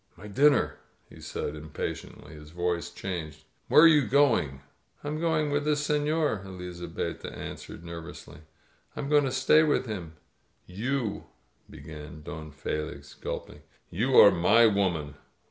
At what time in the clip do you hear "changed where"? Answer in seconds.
2.89-3.83